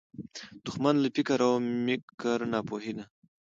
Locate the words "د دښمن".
0.17-0.95